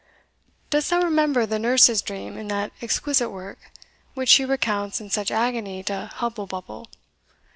Dost 0.71 0.89
thou 0.89 0.99
remember 0.99 1.45
the 1.45 1.59
Nurse's 1.59 2.01
dream 2.01 2.35
in 2.35 2.47
that 2.47 2.71
exquisite 2.81 3.29
work, 3.29 3.59
which 4.15 4.29
she 4.29 4.43
recounts 4.43 4.99
in 4.99 5.11
such 5.11 5.29
agony 5.29 5.83
to 5.83 6.09
Hubble 6.15 6.47
Bubble? 6.47 6.87